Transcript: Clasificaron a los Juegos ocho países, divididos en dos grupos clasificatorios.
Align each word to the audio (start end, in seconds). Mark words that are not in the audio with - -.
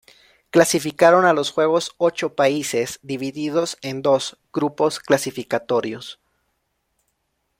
Clasificaron 0.49 1.25
a 1.27 1.33
los 1.33 1.51
Juegos 1.51 1.91
ocho 1.99 2.33
países, 2.33 2.97
divididos 3.03 3.77
en 3.83 4.01
dos 4.01 4.39
grupos 4.51 4.97
clasificatorios. 4.99 6.19